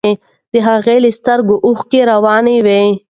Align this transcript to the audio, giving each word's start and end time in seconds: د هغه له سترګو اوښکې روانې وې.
د 0.53 0.55
هغه 0.67 0.95
له 1.03 1.09
سترګو 1.17 1.55
اوښکې 1.65 2.01
روانې 2.11 2.57
وې. 2.65 2.83